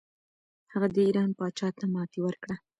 [0.71, 2.55] هغه د ایران پاچا ته ماتې ورکړه.